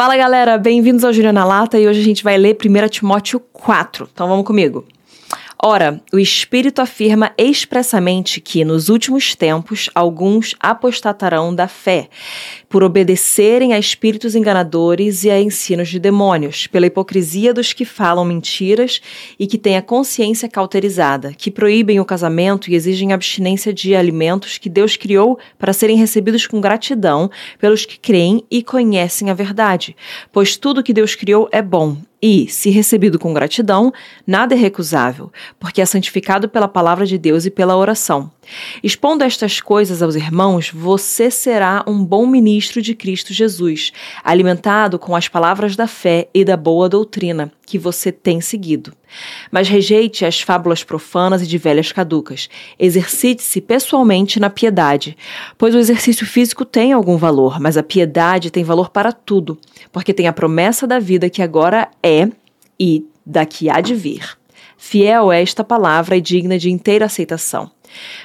[0.00, 3.38] Fala galera, bem-vindos ao Júnior na Lata e hoje a gente vai ler 1 Timóteo
[3.38, 4.08] 4.
[4.10, 4.86] Então vamos comigo.
[5.62, 12.08] Ora, o Espírito afirma expressamente que, nos últimos tempos, alguns apostatarão da fé,
[12.70, 18.24] por obedecerem a espíritos enganadores e a ensinos de demônios, pela hipocrisia dos que falam
[18.24, 19.02] mentiras
[19.36, 24.56] e que têm a consciência cauterizada, que proíbem o casamento e exigem abstinência de alimentos
[24.56, 27.28] que Deus criou para serem recebidos com gratidão
[27.58, 29.96] pelos que creem e conhecem a verdade.
[30.32, 33.92] Pois tudo que Deus criou é bom e, se recebido com gratidão,
[34.24, 38.30] nada é recusável, porque é santificado pela palavra de Deus e pela oração.
[38.82, 43.92] Expondo estas coisas aos irmãos, você será um bom ministro de Cristo Jesus,
[44.24, 48.92] alimentado com as palavras da fé e da boa doutrina que você tem seguido.
[49.50, 52.48] Mas rejeite as fábulas profanas e de velhas caducas.
[52.78, 55.16] Exercite-se pessoalmente na piedade,
[55.56, 59.58] pois o exercício físico tem algum valor, mas a piedade tem valor para tudo,
[59.92, 62.28] porque tem a promessa da vida que agora é
[62.78, 64.36] e daqui há de vir.
[64.76, 67.70] Fiel é esta palavra e digna de inteira aceitação.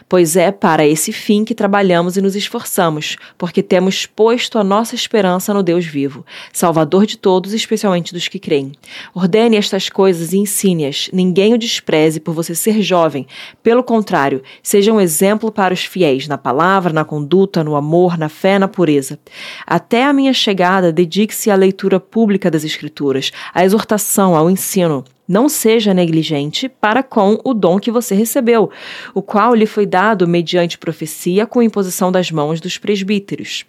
[0.08, 4.96] Pois é para esse fim que trabalhamos e nos esforçamos, porque temos posto a nossa
[4.96, 8.72] esperança no Deus vivo, Salvador de todos, especialmente dos que creem.
[9.14, 11.10] Ordene estas coisas e ensine-as.
[11.12, 13.26] Ninguém o despreze por você ser jovem.
[13.64, 18.30] Pelo contrário, seja um exemplo para os fiéis na palavra, na conduta, no amor, na
[18.30, 19.20] fé, na pureza.
[19.66, 25.04] Até a minha chegada, dedique-se à leitura pública das Escrituras, à exortação, ao ensino.
[25.28, 28.70] Não seja negligente para com o dom que você recebeu,
[29.12, 33.66] o qual lhe foi dado mediante profecia com imposição das mãos dos presbíteros.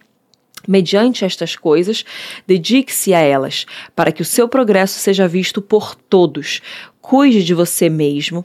[0.66, 2.04] Mediante estas coisas,
[2.46, 6.60] dedique-se a elas, para que o seu progresso seja visto por todos.
[7.00, 8.44] Cuide de você mesmo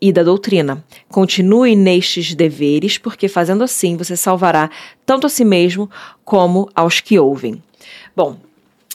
[0.00, 0.82] e da doutrina.
[1.08, 4.70] Continue nestes deveres, porque fazendo assim você salvará
[5.06, 5.90] tanto a si mesmo
[6.24, 7.62] como aos que ouvem.
[8.16, 8.36] Bom,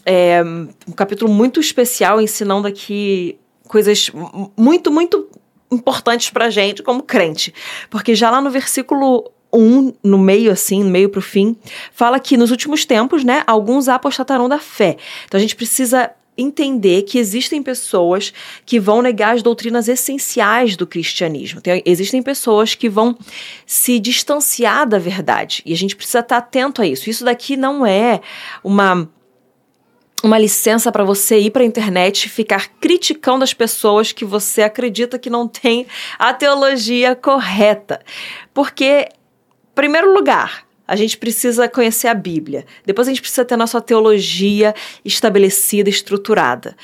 [0.05, 4.09] é um capítulo muito especial ensinando aqui coisas
[4.57, 5.27] muito, muito
[5.71, 7.53] importantes pra gente como crente.
[7.89, 11.55] Porque já lá no versículo 1, no meio assim, no meio pro fim,
[11.91, 14.97] fala que nos últimos tempos, né, alguns apostatarão da fé.
[15.25, 18.31] Então a gente precisa entender que existem pessoas
[18.63, 21.59] que vão negar as doutrinas essenciais do cristianismo.
[21.59, 23.17] Tem, existem pessoas que vão
[23.65, 25.63] se distanciar da verdade.
[25.65, 27.09] E a gente precisa estar atento a isso.
[27.09, 28.21] Isso daqui não é
[28.63, 29.09] uma
[30.23, 34.63] uma licença para você ir para a internet e ficar criticando as pessoas que você
[34.63, 35.85] acredita que não tem
[36.17, 38.01] a teologia correta.
[38.53, 42.65] Porque, em primeiro lugar, a gente precisa conhecer a Bíblia.
[42.85, 44.73] Depois a gente precisa ter a nossa teologia
[45.03, 46.75] estabelecida, estruturada.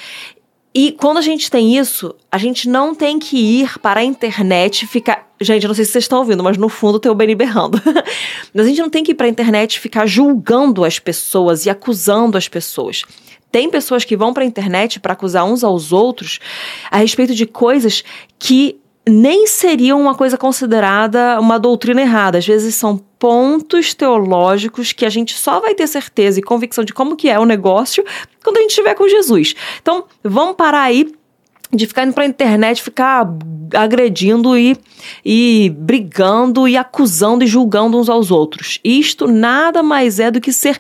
[0.76, 4.88] E quando a gente tem isso, a gente não tem que ir para a internet
[4.88, 5.32] ficar.
[5.40, 7.80] Gente, eu não sei se vocês estão ouvindo, mas no fundo tem o Benny berrando.
[8.54, 11.70] mas a gente não tem que ir para a internet ficar julgando as pessoas e
[11.70, 13.04] acusando as pessoas.
[13.52, 16.40] Tem pessoas que vão para a internet para acusar uns aos outros
[16.90, 18.04] a respeito de coisas
[18.40, 22.38] que nem seriam uma coisa considerada uma doutrina errada.
[22.38, 26.94] Às vezes são pontos teológicos que a gente só vai ter certeza e convicção de
[26.94, 28.04] como que é o negócio
[28.44, 29.56] quando a gente estiver com Jesus.
[29.82, 31.12] Então, vamos parar aí
[31.76, 33.28] de ficar indo pra internet, ficar
[33.74, 34.78] agredindo e,
[35.26, 38.80] e brigando e acusando e julgando uns aos outros.
[38.84, 40.78] Isto nada mais é do que ser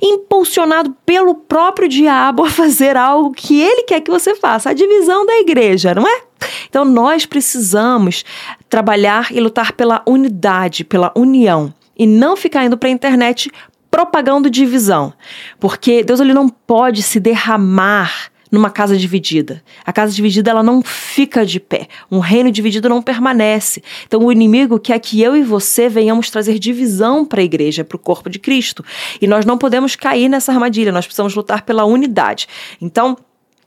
[0.00, 5.24] impulsionado pelo próprio diabo a fazer algo que ele quer que você faça, a divisão
[5.24, 6.22] da igreja, não é?
[6.68, 8.24] Então nós precisamos
[8.68, 13.50] trabalhar e lutar pela unidade, pela união e não ficar indo para a internet
[13.90, 15.14] propagando divisão,
[15.60, 19.62] porque Deus ele não pode se derramar numa casa dividida.
[19.84, 21.88] A casa dividida ela não fica de pé.
[22.10, 23.82] Um reino dividido não permanece.
[24.06, 27.96] Então o inimigo quer que eu e você venhamos trazer divisão para a igreja, para
[27.96, 28.84] o corpo de Cristo.
[29.20, 30.92] E nós não podemos cair nessa armadilha.
[30.92, 32.46] Nós precisamos lutar pela unidade.
[32.80, 33.16] Então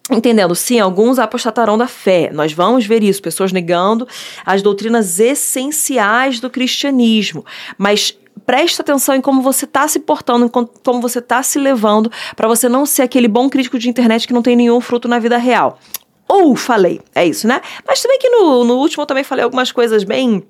[0.10, 2.30] Entendendo, sim, alguns apostatarão da fé.
[2.32, 4.08] Nós vamos ver isso, pessoas negando
[4.46, 7.46] as doutrinas essenciais do cristianismo.
[7.78, 12.12] Mas presta atenção em como você está se portando, em como você está se levando,
[12.36, 15.20] para você não ser aquele bom crítico de internet que não tem nenhum fruto na
[15.20, 15.80] vida real.
[16.28, 17.62] Ou falei, é isso, né?
[17.88, 20.44] Mas também que no, no último eu também falei algumas coisas bem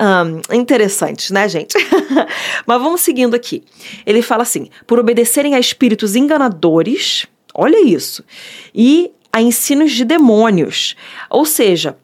[0.00, 1.76] um, interessantes, né, gente?
[2.66, 3.62] Mas vamos seguindo aqui.
[4.06, 8.24] Ele fala assim: por obedecerem a espíritos enganadores, olha isso,
[8.74, 10.96] e a ensinos de demônios.
[11.28, 11.98] Ou seja,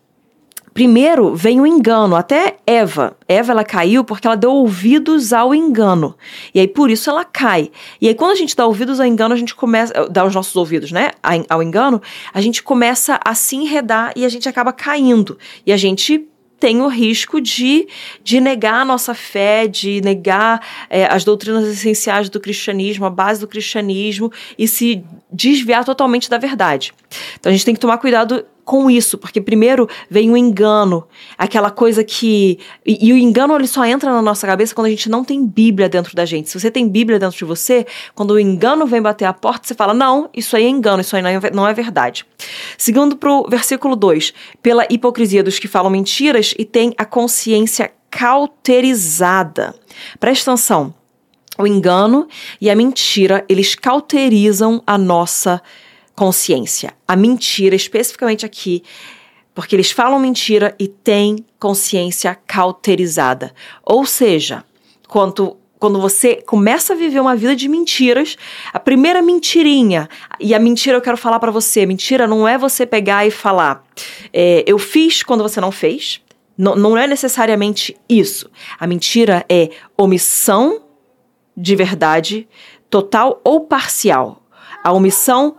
[0.76, 3.17] Primeiro vem o engano, até Eva.
[3.26, 6.14] Eva ela caiu porque ela deu ouvidos ao engano.
[6.55, 7.70] E aí por isso ela cai.
[7.99, 10.55] E aí quando a gente dá ouvidos ao engano, a gente começa, dá os nossos
[10.55, 11.12] ouvidos, né,
[11.49, 15.38] ao engano, a gente começa a se enredar e a gente acaba caindo.
[15.64, 16.28] E a gente
[16.61, 17.88] tem o risco de,
[18.23, 23.40] de negar a nossa fé, de negar é, as doutrinas essenciais do cristianismo, a base
[23.40, 25.02] do cristianismo e se
[25.32, 26.93] desviar totalmente da verdade.
[27.40, 31.07] Então a gente tem que tomar cuidado com isso, porque primeiro vem o engano,
[31.39, 32.59] aquela coisa que.
[32.85, 35.47] E, e, o engano ele só entra na nossa cabeça quando a gente não tem
[35.47, 36.51] Bíblia dentro da gente.
[36.51, 39.75] Se você tem Bíblia dentro de você, quando o engano vem bater a porta, você
[39.75, 42.27] fala: não, isso aí é engano, isso aí não é, não é verdade.
[42.77, 47.93] Segundo para o versículo 2: pela hipocrisia dos que falam mentiras e têm a consciência
[48.11, 49.77] cauterizada.
[50.19, 50.93] Presta atenção.
[51.57, 52.27] O engano
[52.61, 55.62] e a mentira, eles cauterizam a nossa
[56.17, 56.95] consciência.
[57.07, 58.83] A mentira, especificamente aqui,
[59.55, 63.55] porque eles falam mentira e têm consciência cauterizada.
[63.85, 64.65] Ou seja,
[65.07, 68.37] quando quando você começa a viver uma vida de mentiras,
[68.73, 70.09] a primeira mentirinha,
[70.41, 73.85] e a mentira eu quero falar para você, mentira não é você pegar e falar,
[74.33, 76.23] é, eu fiz quando você não fez,
[76.57, 78.51] não, não é necessariamente isso.
[78.81, 80.83] A mentira é omissão
[81.55, 82.49] de verdade,
[82.89, 84.43] total ou parcial.
[84.83, 85.57] A omissão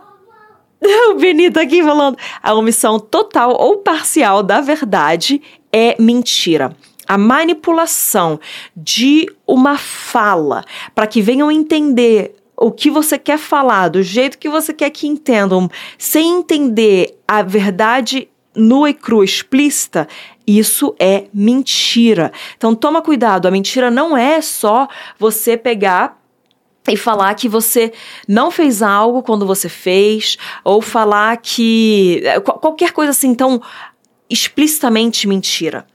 [1.10, 2.16] o Benito aqui falando.
[2.42, 5.42] A omissão total ou parcial da verdade
[5.72, 6.76] é mentira.
[7.06, 8.38] A manipulação
[8.76, 10.64] de uma fala
[10.94, 15.06] para que venham entender o que você quer falar, do jeito que você quer que
[15.06, 20.08] entendam, sem entender a verdade nua e crua, explícita,
[20.44, 22.32] isso é mentira.
[22.56, 24.88] Então toma cuidado, a mentira não é só
[25.18, 26.20] você pegar
[26.88, 27.92] e falar que você
[28.26, 33.60] não fez algo quando você fez, ou falar que é, qualquer coisa assim tão
[34.28, 35.86] explicitamente mentira.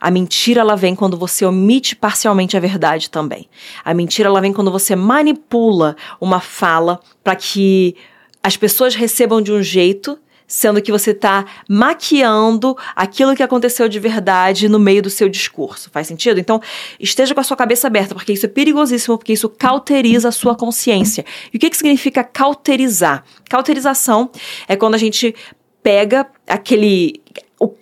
[0.00, 3.48] A mentira ela vem quando você omite parcialmente a verdade também.
[3.84, 7.96] A mentira ela vem quando você manipula uma fala para que
[8.42, 10.18] as pessoas recebam de um jeito
[10.52, 15.88] sendo que você está maquiando aquilo que aconteceu de verdade no meio do seu discurso.
[15.90, 16.38] Faz sentido?
[16.38, 16.60] Então,
[17.00, 20.54] esteja com a sua cabeça aberta, porque isso é perigosíssimo, porque isso cauteriza a sua
[20.54, 21.24] consciência.
[21.54, 23.24] E o que, que significa cauterizar?
[23.48, 24.30] Cauterização
[24.68, 25.34] é quando a gente
[25.82, 27.21] pega aquele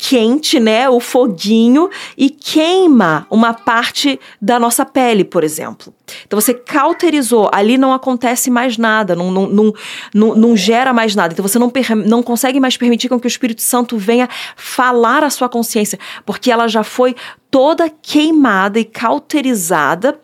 [0.02, 5.92] quente, né, o foguinho e queima uma parte da nossa pele, por exemplo.
[6.26, 9.74] Então você cauterizou, ali não acontece mais nada, não, não, não,
[10.14, 11.34] não, não gera mais nada.
[11.34, 11.70] Então você não,
[12.06, 14.26] não consegue mais permitir com que o Espírito Santo venha
[14.56, 17.14] falar a sua consciência, porque ela já foi
[17.50, 20.18] toda queimada e cauterizada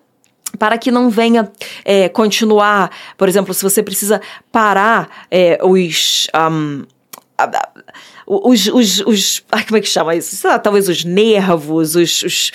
[0.58, 1.52] para que não venha
[1.84, 6.28] é, continuar, por exemplo, se você precisa parar é, os.
[6.34, 6.84] Um,
[8.26, 10.36] os, os, os ai, como é que chama isso?
[10.36, 12.52] Sei lá, talvez os nervos, os, os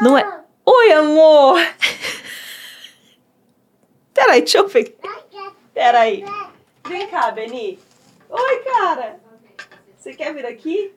[0.00, 0.42] não é?
[0.64, 1.58] Oi, amor.
[4.14, 4.96] Peraí, deixa eu ver.
[5.74, 6.24] Peraí.
[6.88, 7.78] Vem cá, Beni.
[8.28, 9.20] Oi, cara.
[9.96, 10.94] Você quer vir aqui?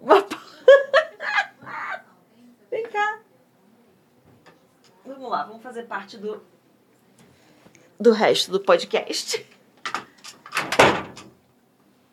[2.70, 3.20] Vem cá.
[5.06, 6.42] Vamos lá, vamos fazer parte do
[7.98, 9.44] do resto do podcast.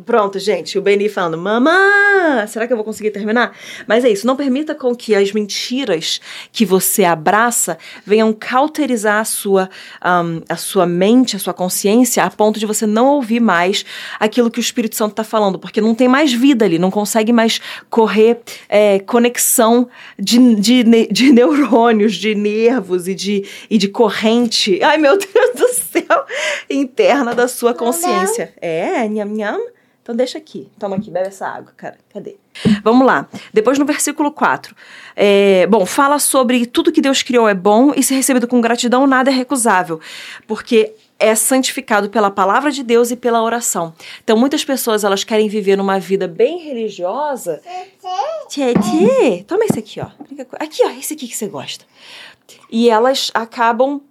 [0.06, 3.56] Pronto, gente, o Beni falando, mamã, será que eu vou conseguir terminar?
[3.88, 6.20] Mas é isso, não permita com que as mentiras
[6.52, 9.70] que você abraça venham cauterizar a sua,
[10.04, 13.86] um, a sua mente, a sua consciência, a ponto de você não ouvir mais
[14.20, 17.32] aquilo que o Espírito Santo está falando, porque não tem mais vida ali, não consegue
[17.32, 17.60] mais
[17.90, 18.40] correr
[18.70, 19.88] é, conexão
[20.18, 25.68] de, de, de neurônios, de nervos e de, e de corrente, ai meu Deus do
[25.74, 26.26] céu,
[26.70, 28.54] interna da sua consciência.
[28.62, 29.71] É, nham, nham.
[30.02, 30.68] Então deixa aqui.
[30.80, 31.98] Toma aqui, bebe essa água, cara.
[32.12, 32.36] Cadê?
[32.84, 33.28] Vamos lá.
[33.54, 34.76] Depois no versículo 4.
[35.16, 39.06] É, bom, fala sobre tudo que Deus criou é bom e se recebido com gratidão,
[39.06, 40.00] nada é recusável.
[40.48, 43.94] Porque é santificado pela palavra de Deus e pela oração.
[44.24, 47.62] Então, muitas pessoas elas querem viver numa vida bem religiosa.
[48.50, 49.44] Tchê, tchê.
[49.48, 50.08] Toma esse aqui, ó.
[50.60, 51.86] Aqui, ó, esse aqui que você gosta.
[52.72, 54.02] E elas acabam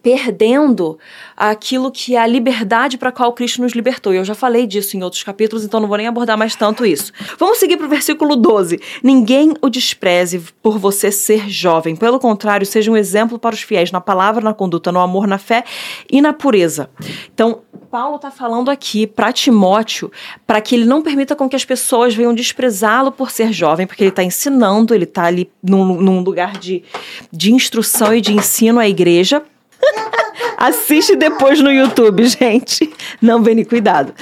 [0.00, 0.98] perdendo
[1.36, 4.14] aquilo que é a liberdade para a qual Cristo nos libertou.
[4.14, 6.86] E eu já falei disso em outros capítulos, então não vou nem abordar mais tanto
[6.86, 7.12] isso.
[7.38, 8.80] Vamos seguir para o versículo 12.
[9.02, 11.96] Ninguém o despreze por você ser jovem.
[11.96, 15.38] Pelo contrário, seja um exemplo para os fiéis na palavra, na conduta, no amor, na
[15.38, 15.64] fé
[16.10, 16.90] e na pureza.
[17.32, 20.10] Então, Paulo está falando aqui para Timóteo
[20.46, 24.02] para que ele não permita com que as pessoas venham desprezá-lo por ser jovem, porque
[24.02, 26.82] ele está ensinando, ele está ali num, num lugar de,
[27.30, 29.42] de instrução e de ensino à igreja
[30.56, 32.92] Assiste depois no YouTube, gente.
[33.20, 34.14] Não vem cuidado.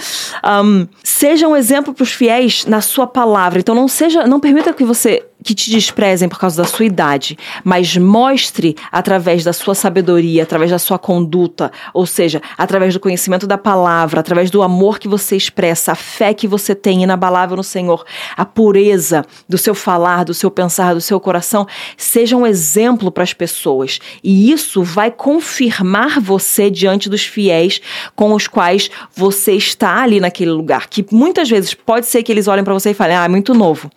[0.45, 3.61] Um, seja um exemplo para os fiéis na sua palavra.
[3.61, 7.39] Então não seja, não permita que você que te desprezem por causa da sua idade,
[7.65, 13.47] mas mostre através da sua sabedoria, através da sua conduta, ou seja, através do conhecimento
[13.47, 17.65] da palavra, através do amor que você expressa, a fé que você tem inabalável no
[17.65, 18.05] Senhor,
[18.37, 21.67] a pureza do seu falar, do seu pensar, do seu coração,
[21.97, 23.99] seja um exemplo para as pessoas.
[24.23, 27.81] E isso vai confirmar você diante dos fiéis
[28.15, 32.49] com os quais você está ali naquele lugar, que muitas vezes pode ser que eles
[32.49, 33.91] olhem para você e falem: "Ah, é muito novo"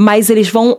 [0.00, 0.78] mas eles vão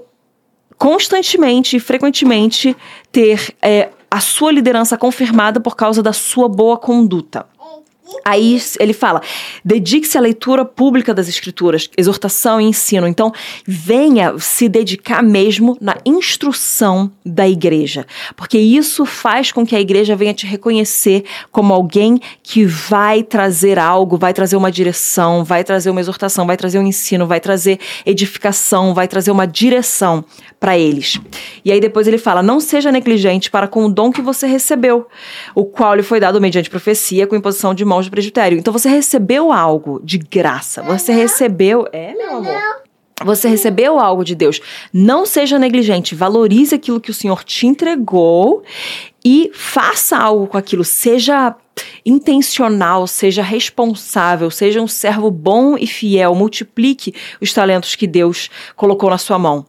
[0.77, 2.73] constantemente e frequentemente
[3.11, 7.45] ter é, a sua liderança confirmada por causa da sua boa conduta.
[8.29, 9.21] Aí ele fala:
[9.65, 13.07] dedique-se à leitura pública das escrituras, exortação e ensino.
[13.07, 13.33] Então,
[13.65, 18.05] venha se dedicar mesmo na instrução da igreja,
[18.35, 23.79] porque isso faz com que a igreja venha te reconhecer como alguém que vai trazer
[23.79, 27.79] algo, vai trazer uma direção, vai trazer uma exortação, vai trazer um ensino, vai trazer
[28.05, 30.23] edificação, vai trazer uma direção
[30.59, 31.19] para eles.
[31.63, 35.07] E aí depois ele fala: não seja negligente para com o dom que você recebeu,
[35.55, 38.57] o qual lhe foi dado mediante profecia com imposição de mãos do presbitério.
[38.57, 40.81] Então você recebeu algo de graça.
[40.83, 41.87] Você recebeu.
[41.91, 42.79] É, meu amor?
[43.23, 44.61] Você recebeu algo de Deus.
[44.93, 46.15] Não seja negligente.
[46.15, 48.63] Valorize aquilo que o Senhor te entregou
[49.23, 50.85] e faça algo com aquilo.
[50.85, 51.53] Seja
[52.05, 56.35] intencional, seja responsável, seja um servo bom e fiel.
[56.35, 59.65] Multiplique os talentos que Deus colocou na sua mão.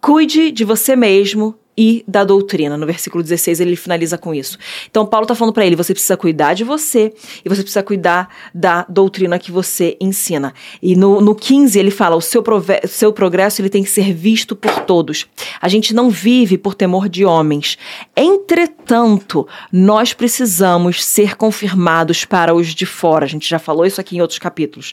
[0.00, 2.76] Cuide de você mesmo e da doutrina.
[2.76, 4.58] No versículo 16 ele finaliza com isso.
[4.90, 7.12] Então Paulo está falando para ele: você precisa cuidar de você
[7.44, 10.52] e você precisa cuidar da doutrina que você ensina.
[10.82, 12.42] E no, no 15 ele fala: o seu,
[12.88, 15.26] seu progresso ele tem que ser visto por todos.
[15.60, 17.78] A gente não vive por temor de homens.
[18.16, 23.24] Entretanto, nós precisamos ser confirmados para os de fora.
[23.24, 24.92] A gente já falou isso aqui em outros capítulos,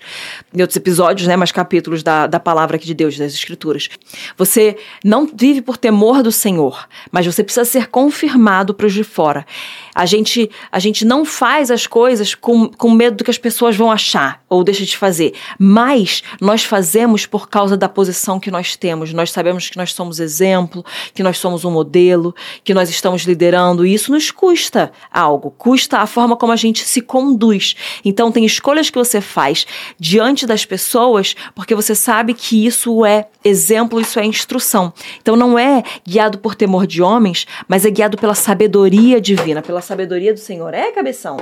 [0.54, 1.36] em outros episódios, né?
[1.36, 3.90] Mas capítulos da, da palavra aqui de Deus, das Escrituras.
[4.38, 6.75] Você não vive por temor do Senhor
[7.12, 9.46] mas você precisa ser confirmado para os de fora.
[9.94, 13.76] A gente, a gente não faz as coisas com, com medo do que as pessoas
[13.76, 18.76] vão achar ou deixam de fazer, mas nós fazemos por causa da posição que nós
[18.76, 19.14] temos.
[19.14, 23.86] Nós sabemos que nós somos exemplo, que nós somos um modelo, que nós estamos liderando,
[23.86, 27.76] e isso nos custa algo, custa a forma como a gente se conduz.
[28.04, 29.66] Então, tem escolhas que você faz
[30.00, 34.94] diante das pessoas porque você sabe que isso é exemplo, isso é instrução.
[35.22, 39.82] Então, não é guiado por temor de homens, mas é guiado pela sabedoria divina, pela
[39.82, 40.74] sabedoria do Senhor.
[40.74, 41.38] É, cabeção?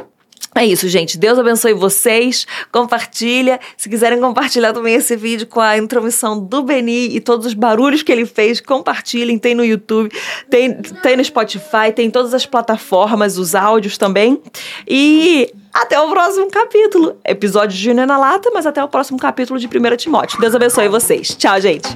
[0.54, 1.18] É isso, gente.
[1.18, 2.46] Deus abençoe vocês.
[2.72, 3.60] Compartilha.
[3.76, 8.04] Se quiserem compartilhar também esse vídeo com a intromissão do Beni e todos os barulhos
[8.04, 9.40] que ele fez, compartilhem.
[9.40, 10.12] Tem no YouTube,
[10.50, 14.40] tem, tem no Spotify, tem em todas as plataformas, os áudios também.
[14.88, 17.18] E até o próximo capítulo.
[17.26, 20.40] Episódio de Júnior na Lata, mas até o próximo capítulo de 1 Timóteo.
[20.40, 21.30] Deus abençoe vocês.
[21.30, 21.88] Tchau, gente.